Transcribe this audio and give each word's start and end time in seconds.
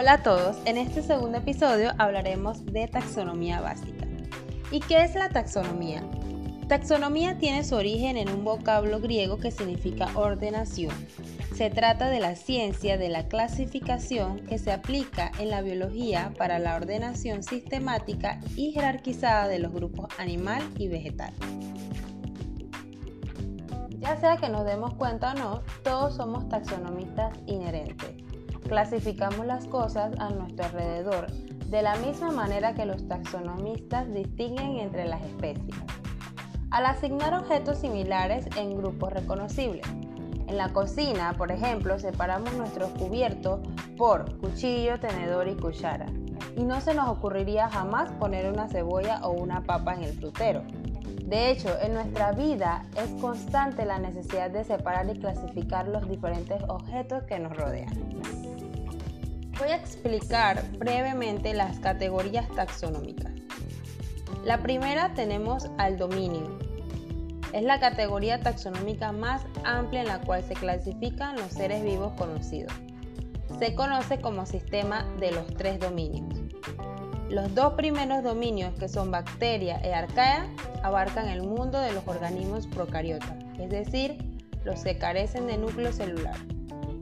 Hola 0.00 0.14
a 0.14 0.22
todos, 0.22 0.56
en 0.64 0.78
este 0.78 1.02
segundo 1.02 1.36
episodio 1.36 1.92
hablaremos 1.98 2.64
de 2.64 2.88
taxonomía 2.88 3.60
básica. 3.60 4.06
¿Y 4.70 4.80
qué 4.80 5.04
es 5.04 5.14
la 5.14 5.28
taxonomía? 5.28 6.02
Taxonomía 6.68 7.36
tiene 7.36 7.64
su 7.64 7.74
origen 7.74 8.16
en 8.16 8.30
un 8.30 8.42
vocablo 8.42 9.00
griego 9.00 9.36
que 9.36 9.50
significa 9.50 10.08
ordenación. 10.14 10.94
Se 11.54 11.68
trata 11.68 12.08
de 12.08 12.18
la 12.18 12.34
ciencia 12.34 12.96
de 12.96 13.10
la 13.10 13.28
clasificación 13.28 14.40
que 14.46 14.56
se 14.56 14.72
aplica 14.72 15.32
en 15.38 15.50
la 15.50 15.60
biología 15.60 16.32
para 16.38 16.58
la 16.58 16.76
ordenación 16.76 17.42
sistemática 17.42 18.40
y 18.56 18.72
jerarquizada 18.72 19.48
de 19.48 19.58
los 19.58 19.70
grupos 19.70 20.06
animal 20.18 20.62
y 20.78 20.88
vegetal. 20.88 21.34
Ya 23.98 24.16
sea 24.16 24.38
que 24.38 24.48
nos 24.48 24.64
demos 24.64 24.94
cuenta 24.94 25.32
o 25.32 25.34
no, 25.34 25.62
todos 25.84 26.16
somos 26.16 26.48
taxonomistas 26.48 27.36
inherentes. 27.44 28.19
Clasificamos 28.70 29.46
las 29.46 29.66
cosas 29.66 30.12
a 30.20 30.30
nuestro 30.30 30.64
alrededor 30.64 31.26
de 31.32 31.82
la 31.82 31.96
misma 31.96 32.30
manera 32.30 32.72
que 32.72 32.86
los 32.86 33.08
taxonomistas 33.08 34.08
distinguen 34.14 34.78
entre 34.78 35.08
las 35.08 35.20
especies, 35.22 35.74
al 36.70 36.86
asignar 36.86 37.34
objetos 37.34 37.78
similares 37.78 38.46
en 38.56 38.76
grupos 38.76 39.12
reconocibles. 39.12 39.84
En 40.46 40.56
la 40.56 40.68
cocina, 40.68 41.34
por 41.36 41.50
ejemplo, 41.50 41.98
separamos 41.98 42.52
nuestros 42.52 42.90
cubiertos 42.90 43.58
por 43.98 44.38
cuchillo, 44.38 45.00
tenedor 45.00 45.48
y 45.48 45.56
cuchara. 45.56 46.06
Y 46.56 46.62
no 46.62 46.80
se 46.80 46.94
nos 46.94 47.08
ocurriría 47.08 47.68
jamás 47.68 48.12
poner 48.20 48.48
una 48.52 48.68
cebolla 48.68 49.18
o 49.24 49.32
una 49.32 49.64
papa 49.64 49.94
en 49.96 50.04
el 50.04 50.12
frutero. 50.12 50.62
De 51.26 51.50
hecho, 51.50 51.76
en 51.82 51.94
nuestra 51.94 52.30
vida 52.30 52.86
es 52.96 53.20
constante 53.20 53.84
la 53.84 53.98
necesidad 53.98 54.48
de 54.48 54.62
separar 54.62 55.10
y 55.10 55.18
clasificar 55.18 55.88
los 55.88 56.08
diferentes 56.08 56.62
objetos 56.68 57.24
que 57.24 57.40
nos 57.40 57.56
rodean. 57.56 58.49
Voy 59.60 59.68
a 59.68 59.76
explicar 59.76 60.64
brevemente 60.78 61.52
las 61.52 61.80
categorías 61.80 62.48
taxonómicas. 62.48 63.30
La 64.42 64.62
primera 64.62 65.12
tenemos 65.12 65.68
al 65.76 65.98
dominio. 65.98 66.58
Es 67.52 67.62
la 67.62 67.78
categoría 67.78 68.40
taxonómica 68.40 69.12
más 69.12 69.42
amplia 69.64 70.00
en 70.00 70.06
la 70.06 70.22
cual 70.22 70.42
se 70.42 70.54
clasifican 70.54 71.36
los 71.36 71.52
seres 71.52 71.84
vivos 71.84 72.14
conocidos. 72.14 72.72
Se 73.58 73.74
conoce 73.74 74.18
como 74.18 74.46
sistema 74.46 75.04
de 75.18 75.32
los 75.32 75.46
tres 75.48 75.78
dominios. 75.78 76.26
Los 77.28 77.54
dos 77.54 77.74
primeros 77.74 78.22
dominios, 78.24 78.72
que 78.78 78.88
son 78.88 79.10
bacteria 79.10 79.78
e 79.84 79.92
arcaea, 79.92 80.48
abarcan 80.82 81.28
el 81.28 81.42
mundo 81.42 81.78
de 81.78 81.92
los 81.92 82.08
organismos 82.08 82.66
procariotas, 82.66 83.36
es 83.58 83.68
decir, 83.68 84.40
los 84.64 84.82
que 84.82 84.96
carecen 84.96 85.46
de 85.46 85.58
núcleo 85.58 85.92
celular. 85.92 86.36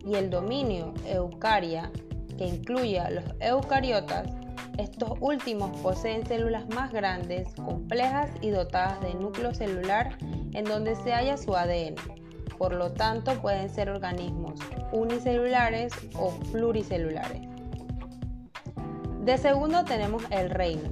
Y 0.04 0.16
el 0.16 0.28
dominio 0.28 0.92
eucaria, 1.06 1.92
que 2.38 2.46
incluye 2.46 2.98
a 2.98 3.10
los 3.10 3.24
eucariotas, 3.40 4.28
estos 4.78 5.18
últimos 5.20 5.76
poseen 5.80 6.24
células 6.24 6.66
más 6.68 6.92
grandes, 6.92 7.48
complejas 7.56 8.30
y 8.40 8.50
dotadas 8.50 9.00
de 9.00 9.12
núcleo 9.14 9.52
celular 9.52 10.16
en 10.54 10.64
donde 10.64 10.94
se 10.94 11.12
halla 11.12 11.36
su 11.36 11.54
ADN. 11.56 11.96
Por 12.56 12.74
lo 12.74 12.92
tanto, 12.92 13.32
pueden 13.42 13.68
ser 13.68 13.90
organismos 13.90 14.58
unicelulares 14.92 15.92
o 16.16 16.30
pluricelulares. 16.52 17.42
De 19.24 19.36
segundo 19.36 19.84
tenemos 19.84 20.22
el 20.30 20.48
reino. 20.48 20.88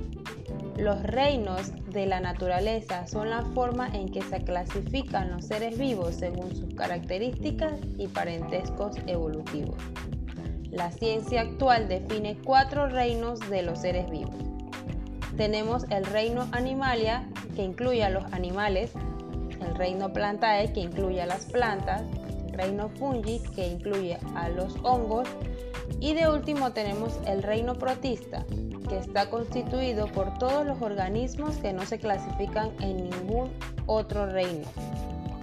Los 0.77 1.03
reinos 1.03 1.72
de 1.91 2.06
la 2.06 2.20
naturaleza 2.20 3.06
son 3.06 3.31
la 3.31 3.42
forma 3.55 3.88
en 3.88 4.10
que 4.10 4.20
se 4.20 4.44
clasifican 4.44 5.31
los 5.31 5.47
seres 5.47 5.78
vivos 5.78 6.16
según 6.16 6.55
sus 6.55 6.75
características 6.75 7.81
y 7.97 8.08
parentescos 8.08 8.97
evolutivos. 9.06 9.76
La 10.76 10.91
ciencia 10.91 11.41
actual 11.41 11.88
define 11.88 12.37
cuatro 12.44 12.87
reinos 12.87 13.41
de 13.48 13.62
los 13.62 13.78
seres 13.78 14.10
vivos. 14.10 14.34
Tenemos 15.34 15.84
el 15.88 16.04
reino 16.04 16.47
animalia, 16.53 17.26
que 17.54 17.62
incluye 17.62 18.04
a 18.04 18.10
los 18.10 18.31
animales, 18.34 18.91
el 19.66 19.75
reino 19.75 20.12
plantae, 20.12 20.75
que 20.75 20.81
incluye 20.81 21.22
a 21.22 21.26
las 21.26 21.47
plantas, 21.47 22.03
el 22.48 22.53
reino 22.53 22.91
fungi, 22.91 23.38
que 23.54 23.66
incluye 23.66 24.19
a 24.34 24.50
los 24.50 24.76
hongos, 24.82 25.26
y 25.98 26.12
de 26.12 26.28
último 26.28 26.72
tenemos 26.72 27.20
el 27.26 27.43
reino 27.43 27.76
protista, 27.76 28.44
que 28.87 28.98
está 28.98 29.31
constituido 29.31 30.08
por 30.08 30.37
todos 30.37 30.66
los 30.66 30.82
organismos 30.82 31.56
que 31.56 31.72
no 31.72 31.87
se 31.87 31.98
clasifican 31.98 32.70
en 32.82 33.08
ningún 33.08 33.50
otro 33.87 34.26
reino. 34.26 34.69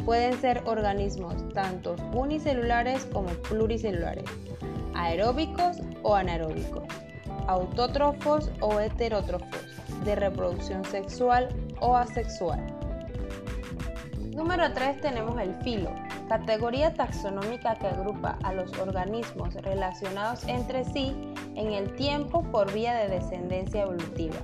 Pueden 0.05 0.39
ser 0.39 0.61
organismos 0.65 1.33
tanto 1.55 1.95
unicelulares 2.13 3.05
como 3.05 3.29
pluricelulares 3.29 4.25
aeróbicos 4.95 5.77
o 6.01 6.15
anaeróbicos, 6.15 6.83
autótrofos 7.47 8.51
o 8.61 8.79
heterótrofos, 8.79 9.61
de 10.03 10.15
reproducción 10.15 10.83
sexual 10.85 11.49
o 11.79 11.95
asexual. 11.95 12.61
Número 14.35 14.73
3 14.73 14.99
tenemos 14.99 15.39
el 15.39 15.55
filo, 15.63 15.91
categoría 16.27 16.93
taxonómica 16.93 17.75
que 17.75 17.87
agrupa 17.87 18.37
a 18.43 18.53
los 18.53 18.77
organismos 18.79 19.53
relacionados 19.55 20.43
entre 20.47 20.85
sí 20.85 21.15
en 21.55 21.71
el 21.71 21.95
tiempo 21.95 22.43
por 22.51 22.73
vía 22.73 22.95
de 22.95 23.09
descendencia 23.09 23.83
evolutiva, 23.83 24.37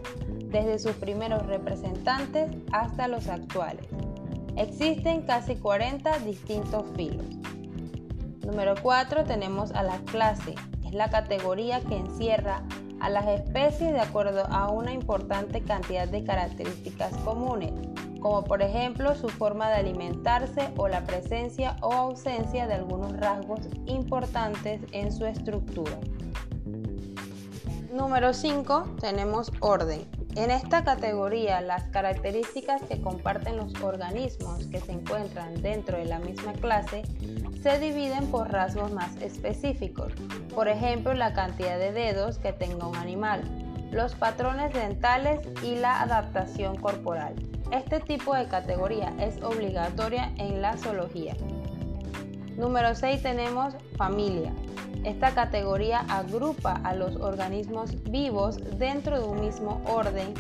desde 0.46 0.80
sus 0.80 0.94
primeros 0.94 1.46
representantes 1.48 2.52
hasta 2.72 3.08
los 3.08 3.28
actuales. 3.28 3.86
Existen 4.56 5.22
casi 5.24 5.56
40 5.56 6.20
distintos 6.20 6.86
filos. 6.96 7.26
Número 8.50 8.74
4 8.82 9.26
tenemos 9.26 9.72
a 9.74 9.84
la 9.84 10.00
clase. 10.06 10.56
Es 10.84 10.94
la 10.94 11.12
categoría 11.12 11.82
que 11.82 11.98
encierra 11.98 12.64
a 13.00 13.08
las 13.08 13.28
especies 13.28 13.94
de 13.94 14.00
acuerdo 14.00 14.44
a 14.50 14.72
una 14.72 14.92
importante 14.92 15.62
cantidad 15.62 16.08
de 16.08 16.24
características 16.24 17.16
comunes, 17.18 17.74
como 18.20 18.44
por 18.44 18.64
ejemplo 18.64 19.14
su 19.14 19.30
forma 19.30 19.70
de 19.70 19.76
alimentarse 19.76 20.74
o 20.78 20.88
la 20.88 21.04
presencia 21.04 21.76
o 21.82 21.94
ausencia 21.94 22.66
de 22.66 22.74
algunos 22.74 23.16
rasgos 23.18 23.68
importantes 23.86 24.82
en 24.94 25.12
su 25.12 25.28
estructura. 25.28 26.00
Número 27.94 28.34
5 28.34 28.96
tenemos 29.00 29.52
orden. 29.60 30.19
En 30.36 30.52
esta 30.52 30.84
categoría, 30.84 31.60
las 31.60 31.86
características 31.86 32.82
que 32.84 33.02
comparten 33.02 33.58
los 33.58 33.74
organismos 33.82 34.66
que 34.68 34.80
se 34.80 34.92
encuentran 34.92 35.62
dentro 35.62 35.98
de 35.98 36.06
la 36.06 36.20
misma 36.20 36.54
clase 36.54 37.02
se 37.62 37.80
dividen 37.80 38.28
por 38.28 38.52
rasgos 38.52 38.92
más 38.92 39.16
específicos, 39.22 40.14
por 40.54 40.68
ejemplo 40.68 41.14
la 41.14 41.34
cantidad 41.34 41.78
de 41.80 41.92
dedos 41.92 42.38
que 42.38 42.54
tenga 42.54 42.88
un 42.88 42.96
animal, 42.96 43.42
los 43.92 44.16
patrones 44.16 44.72
dentales 44.72 45.40
y 45.64 45.76
la 45.76 46.02
adaptación 46.02 46.78
corporal. 46.78 47.34
Este 47.72 48.00
tipo 48.00 48.36
de 48.36 48.48
categoría 48.48 49.14
es 49.20 49.42
obligatoria 49.44 50.32
en 50.38 50.62
la 50.62 50.78
zoología. 50.78 51.36
Número 52.56 52.94
6 52.94 53.24
tenemos 53.24 53.74
familia. 53.98 54.54
Esta 55.04 55.34
categoría 55.34 56.00
agrupa 56.10 56.74
a 56.84 56.94
los 56.94 57.16
organismos 57.16 58.04
vivos 58.04 58.58
dentro 58.78 59.20
de 59.20 59.28
un 59.28 59.40
mismo 59.40 59.82
orden 59.86 60.34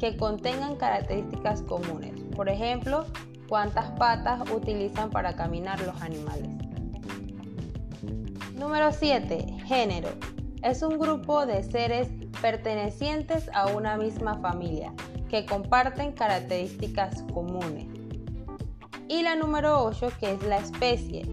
que 0.00 0.16
contengan 0.16 0.76
características 0.76 1.62
comunes. 1.62 2.12
Por 2.34 2.48
ejemplo, 2.48 3.06
cuántas 3.48 3.90
patas 3.92 4.50
utilizan 4.50 5.10
para 5.10 5.36
caminar 5.36 5.80
los 5.80 6.00
animales. 6.00 6.48
Número 8.54 8.90
7. 8.90 9.58
Género. 9.66 10.08
Es 10.62 10.82
un 10.82 10.98
grupo 10.98 11.44
de 11.44 11.62
seres 11.62 12.08
pertenecientes 12.40 13.50
a 13.52 13.66
una 13.66 13.96
misma 13.96 14.38
familia 14.38 14.92
que 15.28 15.44
comparten 15.44 16.12
características 16.12 17.22
comunes. 17.34 17.86
Y 19.08 19.22
la 19.22 19.36
número 19.36 19.84
8, 19.84 20.08
que 20.18 20.32
es 20.32 20.42
la 20.42 20.58
especie. 20.58 21.26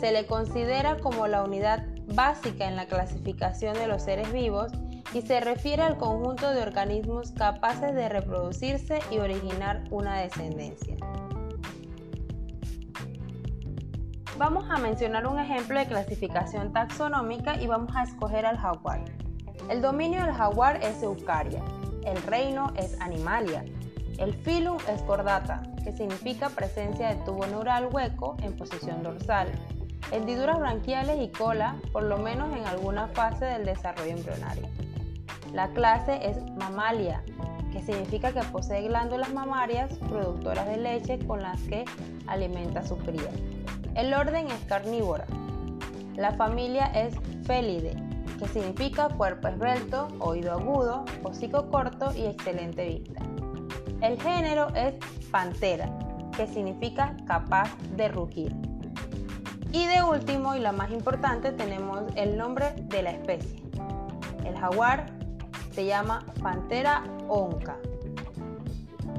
Se 0.00 0.10
le 0.10 0.26
considera 0.26 0.96
como 0.96 1.26
la 1.26 1.44
unidad 1.44 1.86
básica 2.14 2.66
en 2.66 2.76
la 2.76 2.86
clasificación 2.86 3.74
de 3.74 3.86
los 3.86 4.02
seres 4.02 4.32
vivos 4.32 4.72
y 5.12 5.22
se 5.22 5.40
refiere 5.40 5.82
al 5.82 5.96
conjunto 5.96 6.50
de 6.52 6.62
organismos 6.62 7.32
capaces 7.32 7.94
de 7.94 8.08
reproducirse 8.08 9.00
y 9.10 9.18
originar 9.18 9.84
una 9.90 10.18
descendencia. 10.18 10.96
Vamos 14.38 14.64
a 14.70 14.78
mencionar 14.78 15.26
un 15.26 15.38
ejemplo 15.38 15.78
de 15.78 15.86
clasificación 15.86 16.72
taxonómica 16.72 17.60
y 17.60 17.66
vamos 17.66 17.94
a 17.94 18.04
escoger 18.04 18.46
al 18.46 18.56
jaguar. 18.56 19.04
El 19.68 19.82
dominio 19.82 20.24
del 20.24 20.32
jaguar 20.32 20.82
es 20.82 21.02
Eucaria, 21.02 21.62
el 22.06 22.20
reino 22.22 22.72
es 22.76 22.98
Animalia, 23.00 23.64
el 24.18 24.32
filum 24.32 24.78
es 24.88 25.02
Cordata, 25.02 25.62
que 25.84 25.92
significa 25.92 26.48
presencia 26.48 27.08
de 27.08 27.16
tubo 27.24 27.46
neural 27.46 27.88
hueco 27.92 28.36
en 28.42 28.56
posición 28.56 29.02
dorsal, 29.02 29.48
hendiduras 30.12 30.58
branquiales 30.58 31.20
y 31.20 31.28
cola, 31.28 31.76
por 31.92 32.02
lo 32.02 32.18
menos 32.18 32.54
en 32.56 32.66
alguna 32.66 33.08
fase 33.08 33.44
del 33.44 33.64
desarrollo 33.64 34.12
embrionario. 34.12 34.68
La 35.52 35.68
clase 35.68 36.20
es 36.28 36.36
Mamalia, 36.56 37.22
que 37.72 37.82
significa 37.82 38.32
que 38.32 38.42
posee 38.44 38.82
glándulas 38.82 39.32
mamarias 39.32 39.92
productoras 40.08 40.66
de 40.66 40.76
leche 40.76 41.18
con 41.26 41.42
las 41.42 41.60
que 41.62 41.84
alimenta 42.26 42.84
su 42.84 42.96
cría. 42.98 43.30
El 43.94 44.14
orden 44.14 44.46
es 44.46 44.64
carnívora. 44.66 45.26
La 46.16 46.32
familia 46.32 46.86
es 46.86 47.14
Felidae, 47.44 47.94
que 48.38 48.48
significa 48.48 49.08
cuerpo 49.08 49.48
esbelto, 49.48 50.08
oído 50.18 50.52
agudo, 50.52 51.04
hocico 51.24 51.68
corto 51.70 52.12
y 52.14 52.26
excelente 52.26 52.86
vista. 52.86 53.20
El 54.00 54.20
género 54.20 54.68
es 54.74 54.94
pantera, 55.30 55.90
que 56.36 56.46
significa 56.46 57.14
capaz 57.26 57.76
de 57.96 58.08
rugir. 58.08 58.69
Y 59.72 59.86
de 59.86 60.02
último 60.02 60.56
y 60.56 60.58
la 60.58 60.72
más 60.72 60.90
importante 60.90 61.52
tenemos 61.52 62.02
el 62.16 62.36
nombre 62.36 62.74
de 62.88 63.02
la 63.02 63.10
especie. 63.10 63.62
El 64.44 64.56
jaguar 64.56 65.06
se 65.72 65.86
llama 65.86 66.24
Pantera 66.42 67.04
onca. 67.28 67.76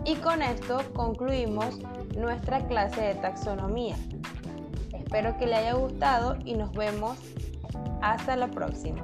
Y 0.04 0.16
con 0.16 0.42
esto 0.42 0.82
concluimos 0.94 1.80
nuestra 2.18 2.68
clase 2.68 3.02
de 3.02 3.16
taxonomía. 3.16 3.96
Espero 4.94 5.38
que 5.38 5.46
le 5.46 5.56
haya 5.56 5.74
gustado 5.74 6.38
y 6.44 6.56
nos 6.56 6.72
vemos 6.74 7.18
hasta 8.02 8.36
la 8.36 8.48
próxima. 8.48 9.04